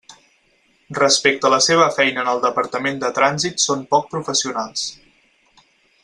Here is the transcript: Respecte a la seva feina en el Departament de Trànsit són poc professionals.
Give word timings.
Respecte 0.99 1.49
a 1.49 1.51
la 1.55 1.59
seva 1.65 1.85
feina 1.99 2.23
en 2.23 2.31
el 2.33 2.41
Departament 2.47 2.97
de 3.05 3.11
Trànsit 3.21 3.65
són 3.67 3.87
poc 3.95 4.09
professionals. 4.17 4.87